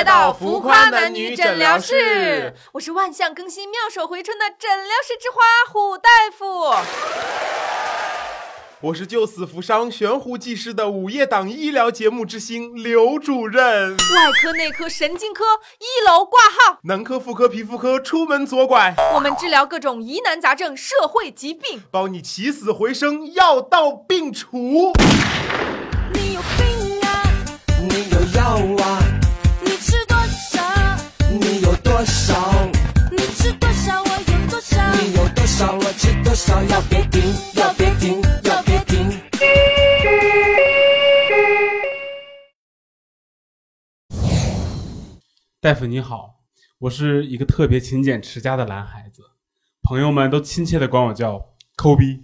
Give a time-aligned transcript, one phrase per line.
[0.00, 6.74] 来到浮夸男女诊疗室，我是万象更新、妙手回春的诊疗室之花虎大夫。
[8.80, 13.90] 我是救死扶伤、悬壶济世的午夜档医疗节目之星刘主任。
[13.90, 15.44] 外科、内科、神经科
[15.80, 24.94] 一楼挂号，男科、妇科、皮肤科出门左拐，我们治疗各种疑难杂症、社会疾病，帮你起死回生，药到病除。
[26.14, 27.22] 你有病啊！
[27.82, 28.89] 你有药啊？
[45.62, 46.36] 大夫你好，
[46.78, 49.20] 我是一个特别勤俭持家的男孩子，
[49.82, 51.38] 朋友们都亲切的管我叫
[51.76, 52.22] 抠逼。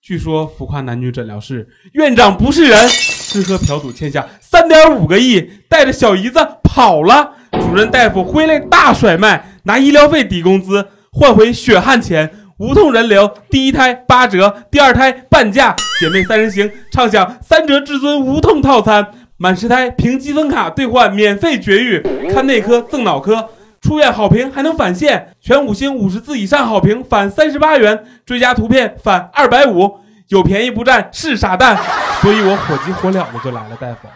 [0.00, 7.36] 据说浮夸男女诊疗室院长不是人，吃喝嫖赌欠下三点五个亿，带着小姨子跑了。
[7.52, 12.34] 主任大夫挥泪大甩卖，拿医疗费抵工资，换回血汗钱。
[12.58, 15.74] 无痛人流，第一胎八折，第二胎半价。
[16.00, 19.12] 姐妹三人行，畅享三折至尊无痛套餐。
[19.42, 22.00] 满十胎凭积分卡兑换免费绝育，
[22.32, 23.48] 看内科赠脑科，
[23.80, 29.98] 出院好评还能返现，全五星五十字以上好评返三十八元，追加图片返二百五，
[30.28, 31.76] 有便宜不占是傻蛋，
[32.20, 34.06] 所以我火急火燎的就来了，大夫，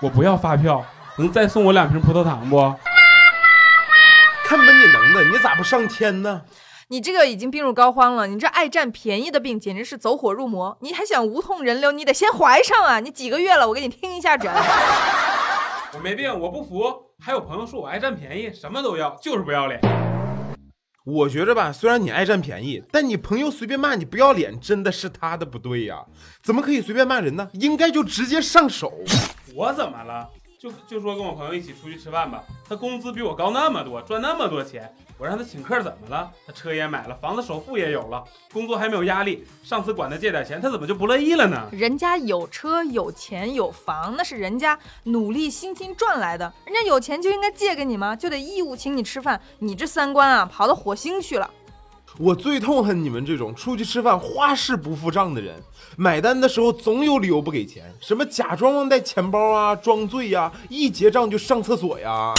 [0.00, 0.84] 我不要发票，
[1.16, 2.74] 能再送我两瓶葡萄糖不？
[4.46, 6.42] 看吧你能的，你咋不上天呢？
[6.88, 10.78] 你这个已经病入膏肓了，你这爱占便宜的病简直是走火入魔。
[10.82, 13.00] 你还想无痛人流，你得先怀上啊！
[13.00, 13.66] 你几个月了？
[13.66, 14.48] 我给你听一下诊。
[15.94, 16.84] 我没病，我不服。
[17.18, 19.80] 还有朋友说我爱占便宜，什么都要，就是不要脸。
[21.04, 26.04] 我觉着吧，虽然你爱占便宜，但你朋友随便骂你不要脸，真的是他的不对呀、
[26.44, 27.50] 怎么可以随便骂人呢？
[27.54, 28.92] 应该就直接上手。
[29.56, 30.28] 我怎么了？
[30.66, 36.30] 就就说跟我朋友一起出去吃饭吧，他工资比我高那么多，赚那么多钱，我让他请客怎么了？
[36.46, 41.68] 他车也买了，房子首付也有了，工作还没有压力，上次管他借点钱，他怎么就不乐意了呢？
[41.70, 46.52] 人家有车有钱有房，那是人家努力辛勤赚来的。
[46.64, 48.16] 人家有钱就应该借给你吗？
[48.16, 49.40] 就得义务请你吃饭。
[49.60, 51.48] 你这三观啊，跑到火星去了。
[52.18, 55.62] 我最痛恨你们这种出去吃饭花式不付账的人，
[55.96, 62.32] 买单的时候总有理由不给钱，什么假装忘带钱包啊、装醉呀、一结账就上厕所呀。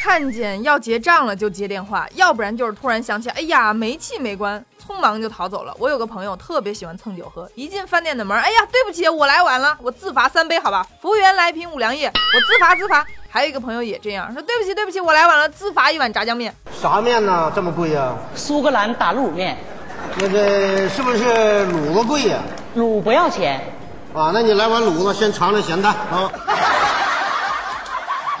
[0.00, 5.74] 看见要结账了就接电话，要不然就是突然想起，哎呀，煤气没关，匆忙就逃走了。
[5.80, 10.86] 我有个朋友特别喜欢蹭酒喝，一进饭店的门，哎呀，对不起，我来晚了，我自罚三杯，好吧。
[11.02, 13.04] 服务员来瓶五粮液，我自罚自罚。
[13.30, 16.54] 还有一个朋友也这样说，对不起对不起，我来晚了，自罚一碗炸酱面。
[16.80, 17.52] 啥面呢？
[17.54, 19.56] 这么贵呀、苏格兰打卤面，
[20.18, 21.24] 那个是不是
[21.66, 22.38] 卤子贵呀、
[22.74, 23.60] 卤不要钱。
[24.14, 24.30] 啊？
[24.32, 26.32] 那你来碗卤子，先尝尝咸淡啊。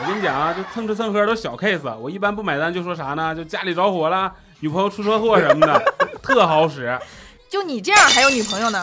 [0.00, 3.34] 我跟你讲啊，就蹭吃蹭喝都小 case，我一般不买单就说啥呢？
[3.34, 5.82] 就家里着火了，女朋友出车祸什么的，
[6.22, 6.98] 特好使。
[7.50, 8.82] 就你这样还有女朋友呢？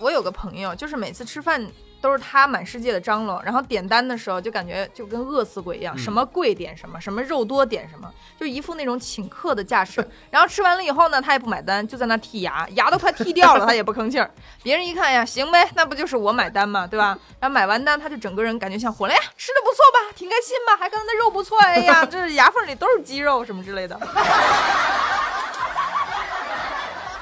[0.00, 1.64] 我有个朋友，就是每次吃饭
[2.04, 10.06] 都是他满世界的张罗，然后点单的时候就感觉就跟饿死鬼一样，什么贵点什么，什么肉多点什么，就一副那种请客的架势。
[10.30, 14.30] 然后吃完了以后呢，他也不买单，就在那剔牙，牙都快剔掉了， 他也不吭气儿。
[14.62, 17.18] 别人一看呀，行呗，那不就是我买单嘛，对吧？
[17.40, 23.98] 然后买完单，他就整个人感觉像活了，哎呀，吃的不错吧，挺开心吧，还刚才那肉不错，哎呀， 这牙缝里都是肌肉什么之类的。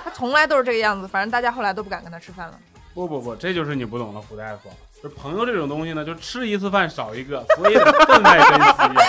[0.03, 2.59] 他从来都是这个样子，反正大家后来都不敢跟他吃饭了。
[2.94, 4.69] 不不不，这就是你不懂了，胡大夫。
[5.03, 9.00] 就朋友这种东西呢，就吃一次饭少一个，所以得分外珍惜。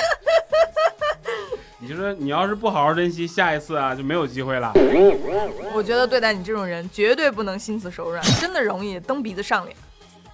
[1.79, 4.71] 你就说你要是不好好珍惜，下一次啊就没有机会了。
[5.73, 9.75] 我觉得对待你这种人，绝对不能心慈手软，真的容易蹬鼻子上脸。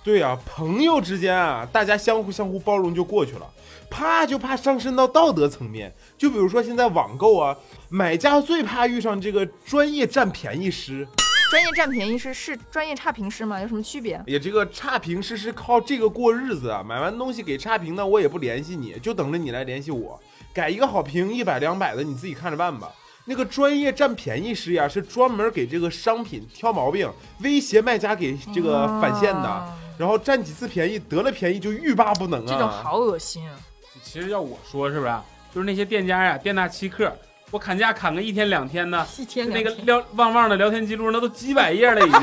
[0.03, 3.49] 对呀、朋友之间啊，大家相互相互包容就过去了，
[3.89, 5.93] 怕就怕上升到道德层面。
[6.17, 7.57] 就比如说现在网购啊，
[7.89, 11.05] 买家最怕遇上这个专业占便宜师。
[11.49, 13.59] 专业占便宜师是专业差评师吗？
[13.59, 14.21] 有什么区别？
[14.27, 20.19] 也这个差评师是靠这个过日子啊，买完东西给差评呢，我也不联系你，就等着你来联系我，
[20.53, 22.91] 改一个好评一百两百的，你自己看着办吧。
[23.25, 32.45] 那个专业占便宜师呀，是专门给这个商品挑毛病，威胁卖家给这个返现的，啊然后占几次便宜，得了便宜就欲罢不能啊。
[32.47, 33.57] 这种好恶心啊！
[34.03, 35.11] 其实要我说，是不是？
[35.53, 37.11] 就是那些店家呀，店大欺客，
[37.51, 42.21] 我砍价砍个一天两天的，一天那个聊旺旺的聊天记录那都几百页了已经，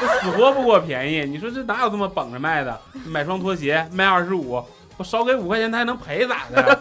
[0.00, 1.24] 这死活不给我便宜。
[1.24, 2.78] 你说这哪有这么绷着卖的？
[3.06, 4.62] 买双拖鞋卖二十五，
[4.98, 6.78] 我少给五块钱他还能赔咋的？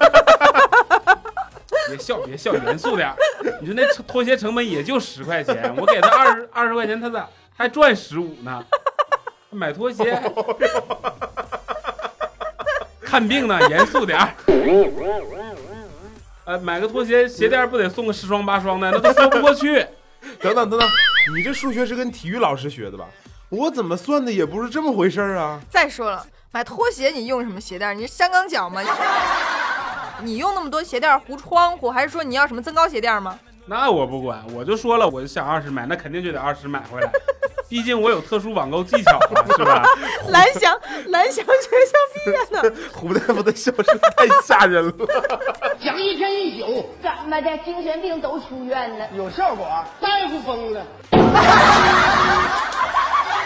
[1.87, 3.15] 别笑别笑，严肃点儿。
[3.61, 7.25] 你说那拖鞋成本也就十块钱，我给他二十二十块钱，他咋
[7.55, 8.61] 还赚十五呢？
[9.49, 10.21] 买拖鞋
[13.01, 14.27] 看病呢，严肃点儿。
[16.47, 19.85] 呃，买个拖鞋鞋垫不得送个十双八双的，那都说不过去。
[20.39, 20.89] 等等等等，
[21.35, 23.05] 你这数学是跟体育老师学的吧？
[23.49, 25.59] 我怎么算的也不是这么回事儿啊！
[25.69, 27.97] 再说了，买拖鞋你用什么鞋垫？
[27.97, 28.81] 你是香港脚吗？
[30.23, 33.37] 你用那么多鞋垫糊窗户，还是说你要什么增高鞋垫吗？
[33.65, 37.11] 那我不管，我就说了，我就想二十买，那肯定就得二十买回来。
[37.69, 39.83] 毕竟我有特殊网购技巧嘛，是吧？
[40.29, 41.51] 蓝翔，蓝翔学
[41.85, 44.93] 校毕业的， 胡大夫的笑声太吓人了。
[45.83, 47.57] 讲一天一宿，怎么的？
[47.59, 49.07] 精神病都出院了？
[49.15, 49.67] 有效果，
[49.99, 50.85] 大夫疯了。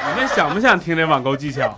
[0.03, 1.75] 你们想不想听这网购技巧？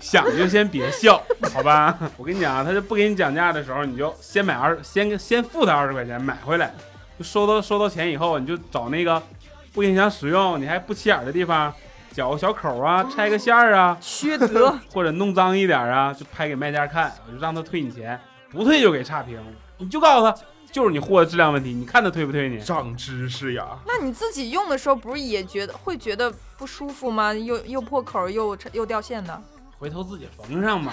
[0.00, 1.20] 想就先别笑，
[1.52, 1.98] 好吧？
[2.16, 6.72] 我跟你讲啊，他就不给你讲价的时候，你就先买二，先先付他二十块钱买回来，
[7.18, 9.20] 就收到收到钱以后，你就找那个
[9.72, 11.72] 不影响使用，你还不起眼的地方，
[12.12, 14.78] 绞个小口啊，拆个线儿啊，缺德。
[14.92, 18.20] 或者弄脏一点啊，就拍给卖家看，我就让他退你钱，
[18.50, 19.38] 不退就给差评，
[19.78, 22.60] 你就告诉他就是你货的质量问题，你看他退不退你？
[22.60, 23.78] 长知识呀！
[23.86, 27.32] 那你自己用的时候不是也觉得会觉得不舒服吗？
[27.32, 29.40] 又又破口又又掉线的。
[29.78, 30.92] 回头自己缝上吧。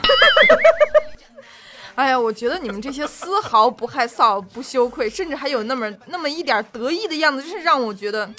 [1.95, 8.29] 哎呀，我觉得你们这些丝毫不害臊、不羞愧，甚至还有那么那么一点得意的样子，真是让我觉得，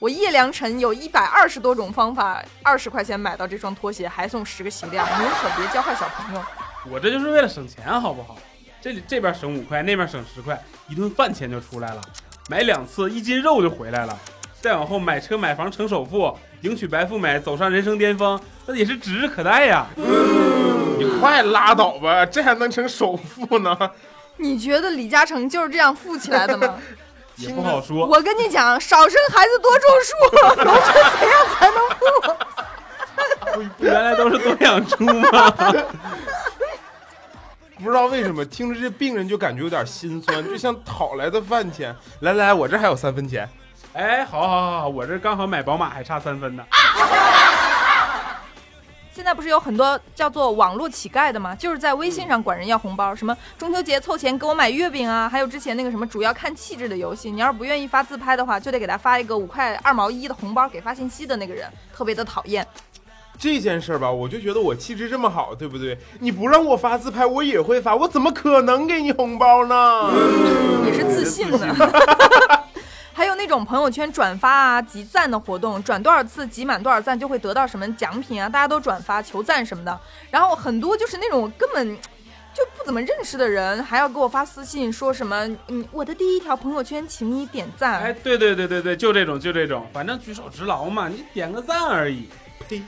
[0.00, 6.42] 我叶良辰有一百二十多种方法，二十块钱买到这双拖鞋，还送十个鞋垫，您可别教坏小朋友。
[6.90, 8.38] 我这就是为了省钱，好不好？
[8.80, 10.58] 这里这边省五块，那边省十块，
[10.88, 12.00] 一顿饭钱就出来了。
[12.48, 14.18] 买两次，一斤肉就回来了。
[14.62, 19.86] 再往后买车买房成首付，迎娶白富美，走上人生巅峰，那也是指日可待呀。
[19.98, 23.76] 你快拉倒吧，这还能成首富呢？
[24.38, 26.78] 你觉得李嘉诚就是这样富起来的吗？
[27.40, 28.06] 也不好说。
[28.06, 30.14] 我跟你讲，少生孩子多种树，
[30.64, 32.04] 农村怎样才能富？
[33.52, 35.50] 不 原来都是多养猪吗？
[37.82, 41.96] 不知道为什么听着这病人就感觉有点心酸，就像讨来的饭钱。
[42.20, 43.48] 来来，我这还有三分钱。
[43.94, 46.62] 哎，好好好好，我这刚好买宝马还差三分呢。
[49.12, 51.54] 现在不是有很多叫做网络乞丐的吗？
[51.54, 62.66] 就是在微信上管人要红包，什么中秋节凑钱给我买月饼啊，还有之前那个什么主要看气质的游戏，你要是不愿意发自拍的话，就得给他发一个五块二毛一的红包给发信息的那个人，特别的讨厌。
[63.38, 65.98] 这件事儿吧，我就觉得我气质这么好，对不对？
[66.18, 70.10] 你不让我发自拍，我也会发，我怎么可能给你红包呢？
[70.84, 72.59] 你是自信的。
[73.50, 80.00] 还有那种朋友圈转发啊、集赞的活动，转多少次集满多少赞就会得到什么奖品啊，大家都转发求赞什么的。
[80.30, 81.96] 然后很多就是那种根本
[82.54, 87.98] 就不怎么认识的人，还要给我发私信说什么“嗯，我的第一条朋友圈，请你点赞”。
[87.98, 92.28] 哎，对对对对对，就这种就这种，反正举手之劳嘛，你点个赞而已。
[92.68, 92.80] 呸！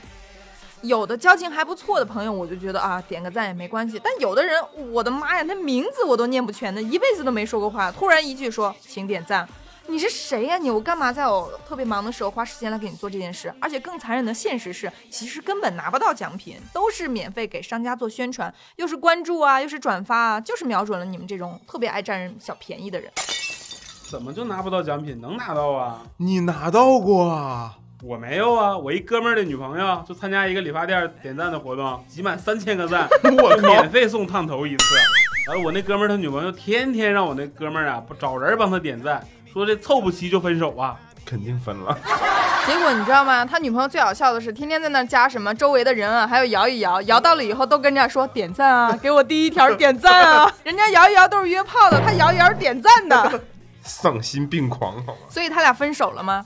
[0.81, 3.99] 有的交情还不错的朋友，我就觉得啊，点个赞也没关系。
[4.01, 4.63] 但有的人，
[4.93, 9.45] 我的妈呀，那名字我都念不全的，一辈子都没说过话，突然一句说请点赞，
[9.87, 10.71] 你是谁呀、你？
[10.71, 13.53] 我干嘛在我特别忙的时候花时间来给你做这件事？
[13.59, 23.11] 而且更残忍的现实是，其实根本拿不到奖品，都是免费给商家做宣传，又是关注啊，又是转发啊，就是瞄准了你们这种特别爱占人小便宜的人。
[24.09, 25.19] 怎么就拿不到奖品？
[25.19, 26.01] 能拿到啊！
[26.17, 27.77] 你拿到过啊？
[28.05, 33.07] 我没有啊，我一哥们儿的女朋友就参加一个理发店点赞的活动，集满三千个赞，
[33.41, 34.95] 我靠免费送烫头一次。
[35.47, 40.99] 完了，我那哥们儿他女朋友天天让我那哥们儿啊不找人帮他点赞，说这凑不齐就分手啊。
[41.25, 41.97] 肯定分了。
[42.67, 43.45] 结果你知道吗？
[43.45, 50.53] 他女朋友最好笑的是，天天在那加什么周围的人啊，还有摇一摇，摇到了以后都跟人家说点赞啊，给我第一条点赞啊。
[50.65, 53.41] 人家摇一摇都是约炮的，他摇一摇点赞的，
[53.81, 55.19] 丧心病狂，好吗？
[55.29, 56.45] 所以他俩分手了吗？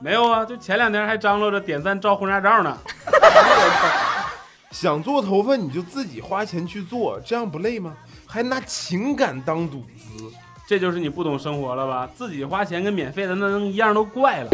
[0.00, 2.78] 没有啊，就前两天还张罗着点赞照婚纱照呢。
[4.70, 7.94] 想做头发你就自己花钱去做，这样不累吗？
[8.26, 10.30] 还拿情感当赌资，
[10.68, 12.08] 这就是你不懂生活了吧？
[12.14, 14.48] 自己花钱跟免费的那能一样都怪了。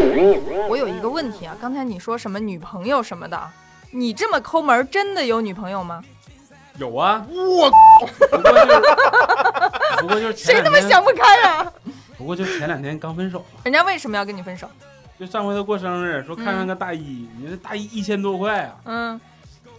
[0.69, 3.51] 我有一个问题啊，刚才你说什么女朋友什么的，
[3.91, 6.01] 你这么抠门，真的有女朋友吗？
[6.79, 7.71] 有啊，我
[8.31, 8.83] 不过就是
[10.01, 11.73] 不过就是谁，他妈想不开啊？
[12.17, 13.61] 不过就前两天刚分手嘛。
[13.65, 14.71] 人家为什么要跟你分手？
[15.19, 18.75] 就上回他过生日，说看上个大衣，你这大衣一千多块啊！
[18.85, 19.21] 嗯，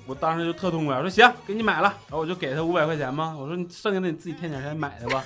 [0.06, 5.24] 我当时就特痛快，我说行，给你买了，然后我就给他五百块钱嘛，我说你剩下的你自己添点钱买的吧。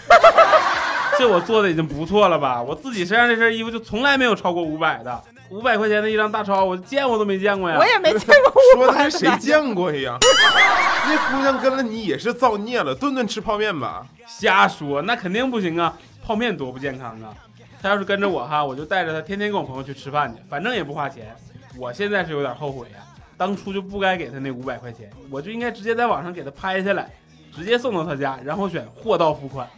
[1.20, 2.62] 这我做的已经不错了吧？
[2.62, 7.76] 我自己身上这身衣服就从来没有超过五百的，五百块钱的一张大钞，我见过都没见过呀。
[7.78, 10.18] 我也没见过说的跟谁见过一样。
[11.06, 14.06] 那姑娘跟了你也是造孽了，顿顿吃泡面吧。
[14.28, 15.94] 瞎说，那肯定不行啊！
[16.26, 17.34] 泡面多不健康啊！
[17.82, 21.36] 他要是跟着我哈，我就带着他天天跟我朋友去吃饭去，反正也不花钱。
[21.78, 22.98] 我现在是有点后悔呀、
[23.38, 27.10] 当初就不该给他那五百块钱，我就应该直接在网上给他拍下来，
[27.56, 29.68] 直接送到他家，然后选货到付款。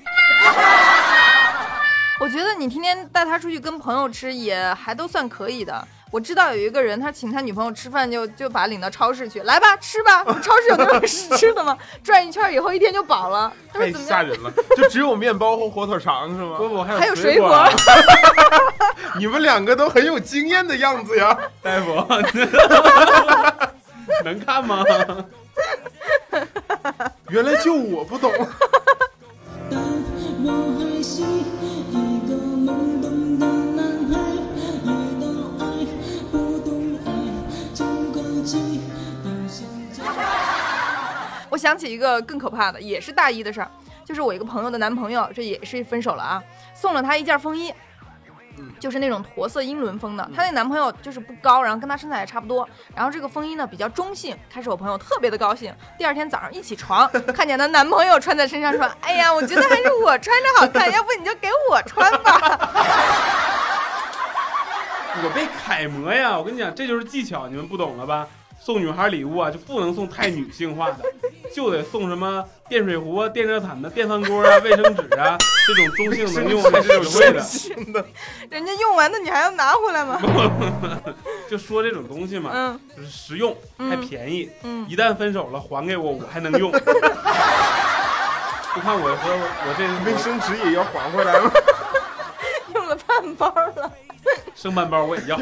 [2.19, 5.87] 我觉得你天天带他出去跟朋友吃也还都算可以的。
[6.11, 11.01] 我知道有一个人，他请他女朋友吃饭就就把他领到超市去，来吧吃吧，超市有那种
[11.37, 11.77] 吃的吗？
[12.03, 13.51] 转一圈以后一天就饱了。
[13.71, 14.09] 他说太怎么样？
[14.09, 16.57] 吓人了，就只有面包和火腿肠是吗？
[16.57, 17.65] 不不，还有还有水水果
[19.17, 21.37] 你们两个都很有经验的样子呀。
[21.61, 22.05] 大夫，
[24.25, 24.83] 能看吗？
[27.29, 28.29] 原来就我不懂。
[41.71, 43.71] 想起一个更可怕的，也是大一的事儿，
[44.03, 47.73] 就是我一个朋友的男朋友，这也是分手了啊，送了她一件风衣。
[48.77, 54.37] 就是那种驼色英伦风的，她那男朋友就是不高，然后跟她身材也差不多，然后这个风衣呢比较中性。
[54.53, 62.69] 开始我朋友特别的高兴，第二天早上一起床，看见她男朋友穿在身上，说：“哎呀，我觉得还是我穿着好看，要不你就给我穿吧。
[65.23, 66.37] 我被楷模呀！
[66.37, 68.27] 我跟你讲，这就是技巧，你们不懂了吧？
[68.63, 70.97] 送女孩礼物啊，就不能送太女性化的，
[71.53, 75.35] 就得送什么电水壶啊、电热毯的、电饭锅啊、卫生纸啊
[75.67, 77.41] 这种中性能用还是实惠的。
[77.41, 78.05] 新的，”
[78.49, 80.21] 人家用完的你还要拿回来吗？
[81.49, 86.71] 就说这种东西嘛，嗯就是实用还嗯便宜，嗯，一旦分手了还给我，我还能用。
[88.73, 91.51] 你看我和我这卫生纸也要还回来吗？
[92.73, 93.91] 用了半包了。
[94.61, 95.35] 剩半包我也要。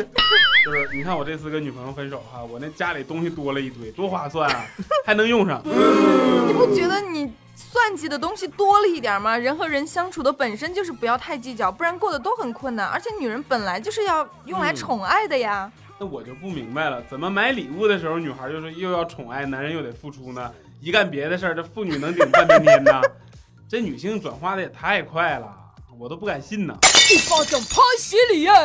[0.64, 4.66] 就是你看我这次跟女朋友分手哈，我那家里东西多了一堆，多划算啊，
[5.06, 5.62] 还能用上。
[5.66, 9.38] 你不觉得你算计的东西多了一点吗？
[9.38, 12.88] 人和人相处的本身就是不要太计较，不然过得都很困难。
[12.88, 15.70] 而且女人本来就是要用来宠爱的呀。
[16.00, 20.50] 那我就不明白了，怎么买礼物的时候，女孩就是又要宠爱，男人又得付出呢？
[20.80, 23.02] 一干别的事儿，这妇女能顶半边天呢？
[23.68, 25.54] 这女性转化的也太快了，
[26.00, 26.74] 我都不敢信呢！
[27.12, 28.64] 一巴掌拍死你啊！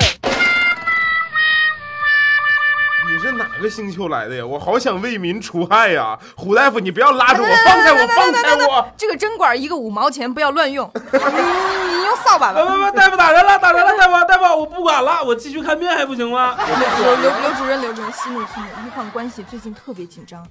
[3.25, 4.45] 你是哪个星球来的呀？
[4.45, 6.19] 我好想为民除害呀！
[6.37, 8.87] 胡大夫，你不要拉着我，放开我，放开我！
[8.99, 10.90] 这个针管一个五毛钱，不要乱用。
[10.95, 12.90] 你你用扫把不不吧。
[12.90, 16.54] 不，大夫打人了，打人了，大夫大夫，我不管了，我继续看病还不行吗？
[17.00, 20.47] 刘刘刘主任，刘主任，息怒息怒，医患关系最近特别紧张。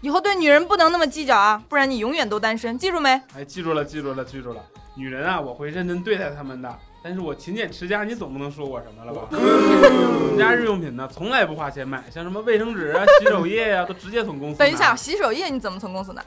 [0.00, 3.20] 以后对女人不能那么计较啊，不然你永远都单身，记住没？
[3.36, 4.60] 哎，记住了，记住了，记住了。
[4.94, 6.78] 女人啊，我会认真对待她们的。
[7.02, 9.26] 但是我勤俭持家，你总不能说我什么了吧？
[9.32, 14.58] 我 们家日用品呢，从来不花钱买，像什么卫生纸啊、 洗手液呀、都直接从公司。
[14.58, 16.24] 等一下，洗手液你怎么从公司拿？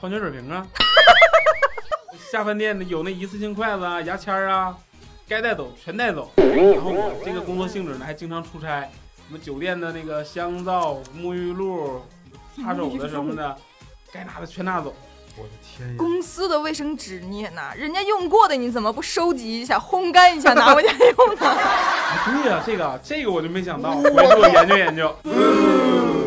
[0.00, 0.64] 矿泉水瓶啊。
[2.30, 4.76] 下饭店的有那一次性筷子啊、牙签啊，
[5.28, 6.30] 该带走全带走。
[6.36, 8.88] 然后我这个工作性质呢，还经常出差，
[9.26, 12.00] 什么酒店的那个香皂、沐浴露、
[12.56, 13.56] 擦手的什么的，
[14.12, 14.94] 该拿的全拿走。
[15.36, 15.94] 我的天呀！
[15.98, 21.46] 公司的卫生纸你也拿，人家用过的你怎么不收集一下、烘干一下拿回家用呢？
[21.46, 25.16] 啊，对呀、这个这个我就没想到，回去我研究研究。
[25.24, 26.22] 嗯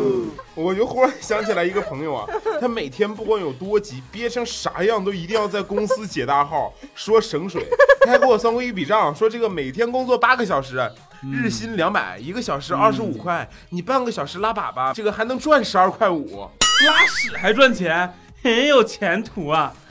[0.56, 2.26] 我就忽然想起来一个朋友啊，
[2.58, 7.62] 他每天不管有多急，憋成啥样都一定要在公司解大号，说省水。
[8.06, 10.90] 他还给我算过一笔账，说这个每天工作八个小时，
[11.30, 16.48] 日薪两百，一个小时二十五块，你半个小时拉粑粑，这个还能赚十二块五。
[16.86, 18.10] 拉屎还赚钱，
[18.46, 19.74] 很有前途啊！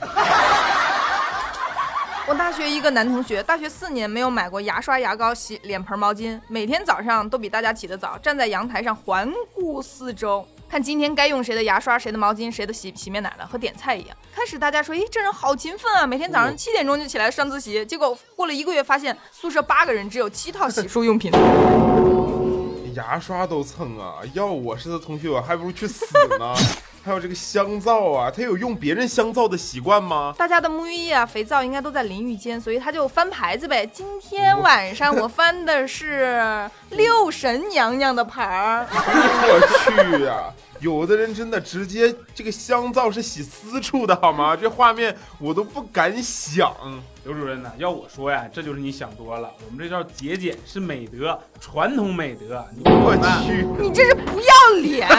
[2.26, 14.16] 我大学一个男同学，大学四年没有买过牙刷、牙膏、洗脸盆、毛巾，每天早上都比大家起得早，站在阳台上环顾四周，看今天该用谁的牙刷、谁的毛巾、谁的洗洗面奶了，和点菜一样。
[14.34, 17.84] 开始大家说，咦，这人好勤奋啊，每天早上七点钟就起来上自习。
[17.84, 21.30] 结果过了一个月，发现宿舍八个人只有七套洗漱用品。
[22.96, 24.20] 牙刷都蹭啊！
[24.32, 26.06] 要我是他同学，我还不如去死
[26.38, 26.54] 呢。
[27.06, 30.34] 还有这个香皂啊，他有用别人香皂的习惯吗？
[30.36, 33.86] 大家的沐浴液啊、肥皂应该都在淋浴间，所以他就翻牌子呗。
[33.86, 38.84] 今天晚上我翻的是六神娘娘的牌儿。
[38.90, 44.56] 我去呀、有的人真的直接这个香皂是洗私处的好吗？
[44.56, 46.74] 这画面我都不敢想。
[47.22, 49.48] 刘主任呐，要我说呀，这就是你想多了。
[49.64, 52.66] 我们这叫节俭是美德，传统美德。
[52.84, 53.14] 我
[53.46, 55.08] 去，你这是不要脸！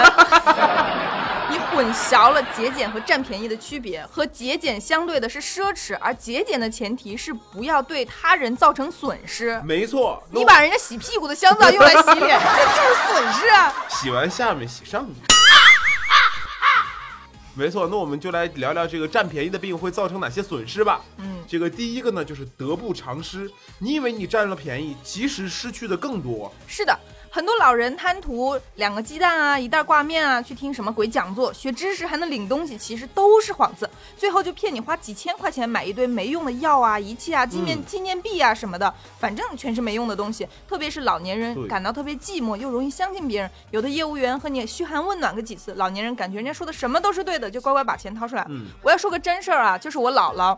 [1.49, 9.61] 你混淆了节俭和占便宜的区别，和节俭相对的是奢侈，而节俭的前提是不要对他人造成损失。
[9.63, 13.73] 没错，你把人家洗屁股的香皂用来洗脸， 这就是损失啊！
[13.89, 15.15] 洗完下面洗上面。
[17.53, 21.01] 没错，那我们就来聊聊这个占便宜的病会造成哪些损失吧。
[21.17, 23.49] 嗯，这个第一个呢，就是得不偿失。
[23.79, 26.53] 你以为你占了便宜，其实失去的更多。
[26.67, 26.99] 是的，
[27.37, 33.87] 很多老人贪图两个鸡蛋啊，一袋挂面啊，去听什么鬼讲座，学知识还能领东西，其实都是幌子。
[34.17, 40.47] 最后就骗你花几千块钱买一堆没用的药啊、仪器啊、纪念、嗯纪念币啊什么的，反正全是没用的东西。
[40.67, 43.51] 特别是老年人感到特别寂寞，又容易相信别人。
[43.69, 48.43] 有的业务员和你嘘寒问暖个几次，老年人感觉人家说的什么都是对的，就乖乖把钱掏出来。
[48.49, 50.57] 嗯我要说个真事儿啊，就是我姥姥。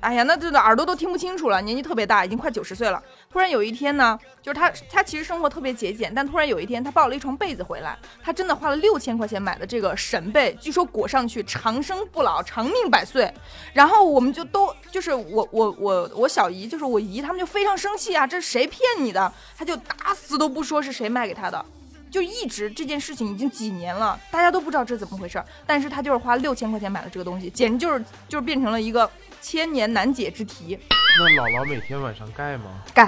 [0.00, 3.02] 哎呀，那真的耳朵都听不清楚了，年纪特别大，已经快九十岁了。
[3.30, 13.32] 突然有一天呢，就是他，他其实生活特别节俭，但突然有一天，他抱了一床被子回来，他真的花了六千块钱买的这个神被，据说裹上去长生不老、长命百岁。
[13.72, 19.32] 然后我们就都就是我我我我小姨，就是我姨，他们就非常生气啊，这是谁骗你的？
[19.56, 21.64] 她就打死都不说是谁卖给她的。
[22.08, 30.78] 就一直这件事情已经几年了，大家都不知道这怎么回事儿，但是他就是花六千块钱买了这个东西，简直就是就是变成了一个千年难解之题。
[31.18, 32.64] 那姥姥每天晚上盖吗？
[32.92, 33.04] 盖，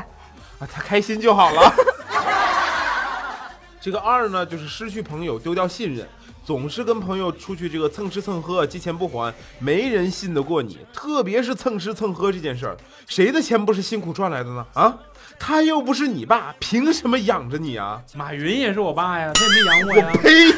[0.59, 1.75] 啊，她开心就好了。
[3.81, 6.07] 这个二呢，就是失去朋友，丢掉信任，
[6.45, 10.79] 总是跟朋友出去这个蹭吃蹭喝，借钱不还，没人信得过你。
[10.93, 14.67] 特别是蹭吃蹭喝这件事儿，谁的钱不是辛苦赚来的呢？
[14.75, 14.99] 啊，
[15.39, 18.03] 他又不是你爸，凭什么养着你啊？
[18.15, 20.11] 马云也是我爸呀，他也没养我呀。
[20.23, 20.53] 呸！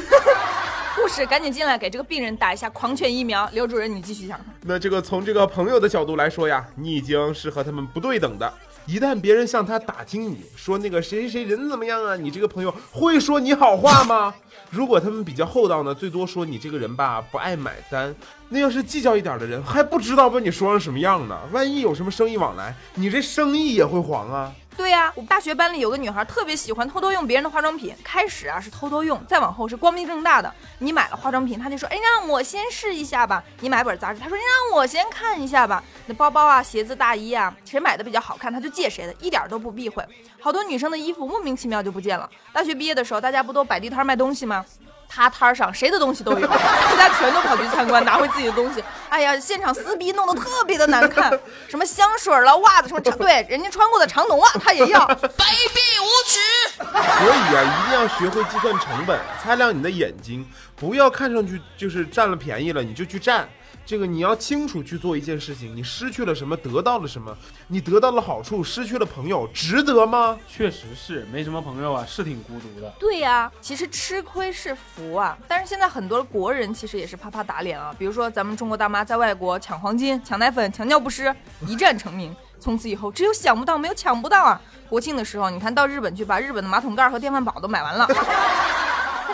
[1.00, 3.49] 护士赶紧进来给这个病人打一下狂犬疫苗。
[3.54, 4.38] 刘主任，你继续讲。
[4.62, 8.52] 那这个从这个朋友的角度来说呀，你已经是和他们不对等的。
[8.85, 14.35] 一旦别人向他打听你说那个谁谁谁人怎么样啊，你这个朋友会说你好话吗？
[14.69, 18.14] 如果他们比较厚道呢，最多说你这个人吧不爱买单。
[18.50, 21.38] 那要是计较一点的人，还不知道把你说成什么样呢？
[21.50, 24.52] 万一有什么生意往来，你这生意也会黄啊。
[24.80, 30.50] 对呀、我大学班里有个女孩特别喜欢偷偷用别人的化妆品，开始啊是偷偷用，再往后是光明正大的。
[30.78, 34.46] 你买了化妆品，她就说：“哎，让我先试一下吧。”你买本杂志，她说：“让
[34.78, 40.02] 我先看一下吧。”那包包啊、鞋子、大衣啊，谁买的比较好看，她就借谁的，一点都不避讳。
[40.40, 42.28] 好多女生的衣服莫名其妙就不见了。
[42.50, 44.64] 大学毕业的时候，大家不都摆地摊卖东西吗？
[45.12, 48.82] 他摊儿上谁的东西都有，大家全都跑去参观，拿回自己的东西。
[49.08, 51.36] 哎呀，现场撕逼弄得特别的难看，
[51.68, 55.00] 什么香水了、袜子什么长，对，人家穿过的长筒袜他也要。
[55.00, 56.38] 卑鄙无耻
[56.78, 60.49] 所以啊，一定要学会计算成本，擦亮你的眼睛，
[60.80, 63.47] 不要看上去就是占了便宜了你就去占。
[63.84, 67.36] 这个你要清楚去做一件事情，你失去了什么，得到了什么？
[67.66, 70.38] 你得到了好处，失去了朋友，值得吗？
[70.49, 72.88] 确实是没什么朋友啊，是挺孤独的。
[73.00, 81.34] 对呀、其实吃亏是福啊，但是现在很多国人其实也是啪啪打脸啊，比如说咱们中国大妈在外国抢黄金、抢奶粉、抢尿不湿，
[81.66, 82.34] 一战成名。
[82.60, 84.60] 从此以后，只有想不到，没有抢不到啊！
[84.88, 88.06] 国庆的时候，你看到日本去，把日本的马桶盖和电饭煲都买完了。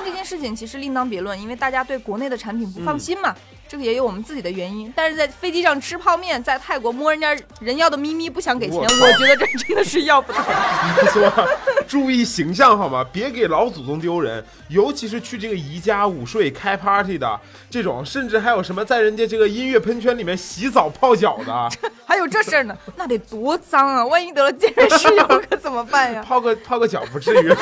[0.06, 3.34] 但这件事情其实另当别论，因为大家对国内的产品不放心嘛，
[3.68, 4.92] 这个也有我们自己的原因。
[4.94, 10.38] 但是在飞机上吃泡面，在泰国摸人家人要的咪咪不想给钱，我我觉得这真的是要不得。
[11.02, 11.48] 你说，
[11.88, 13.04] 注意形象好吗？
[13.12, 21.68] 别给老祖宗丢人，尤其是去这个宜家午睡开 party 的这种，甚至还有什么在人家这个音乐喷泉里面洗澡泡脚的，
[22.06, 24.06] 还有这事儿呢，那得多脏啊！
[24.06, 26.22] 万一得了痫韧湿疣可怎么办呀？
[26.22, 27.52] 泡个泡个脚不至于。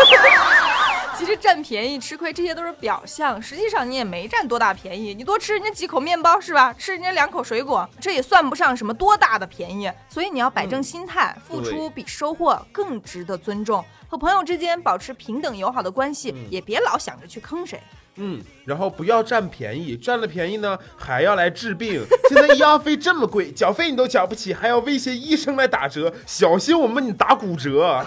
[1.16, 6.74] 其实占便宜、吃亏这些都是表象，实际上你也没占多大便宜，你多吃人家几口面包是吧？
[6.76, 9.90] 吃人家两口水果，这也算不上什么多大的便宜。
[10.08, 13.84] 所以你要摆正心态，付出比收获更值得尊重。
[14.08, 17.80] 和朋友之间保持平等友好的关系，也别老想着去坑谁。
[18.16, 22.04] 嗯，然后不要占便宜，占了便宜呢还要来治病。
[22.28, 28.04] 现在医药费这么贵，缴费你都缴不起，还要威胁医生来打折，小心我们你打骨折。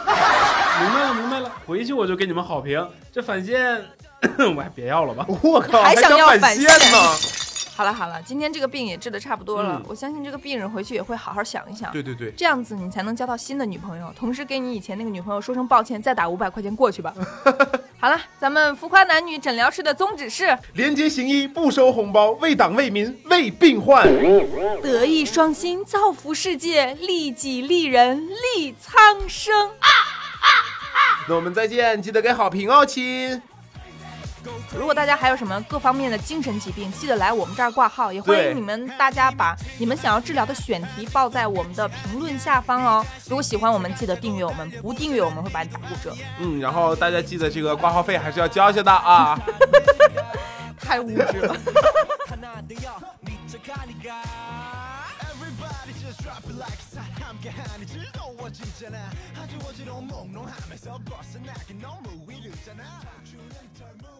[0.80, 2.88] 明白了，明白了，回去我就给你们好评。
[3.12, 3.84] 这返现
[4.56, 5.26] 我还别要了吧。
[5.42, 6.98] 我靠，还想要返现现呢？
[7.76, 11.92] 好了好了，今天这个病也治的差不多了，嗯我相信这个病人回去也会好好想一想。
[11.92, 17.14] 对对对，这样子你才能交到新的女朋友，同时给你以前那个女朋友说声抱歉，再打五百块钱过去吧。
[18.00, 24.08] 好了，咱们浮夸男女诊疗室的宗旨是廉洁行医，不收红包，为党为民为病患。
[24.82, 29.70] 德艺双馨，造福世界，利己利人，利苍生。
[31.28, 33.42] 那我们再见，记得给好评哦，亲。
[34.78, 43.06] 如果大家还有什么各方面的精神疾病，记得来我们这儿挂号，也欢迎你们大家把你们想要治疗的选题报在我们的评论下方哦。
[43.26, 46.16] 如果喜欢我们，记得订阅我们；不订阅我们会把你打骨折。
[46.40, 49.38] 嗯，然后大家记得这个挂号费还是要交一下的啊。
[50.80, 51.54] 太物质了。
[57.48, 59.10] 함께 하니 즐거워지잖아.
[59.36, 63.02] 아주 어지러운 몽롱함에서 벗어나긴 너무 이르잖아.
[63.24, 64.17] 주는 덜 몸에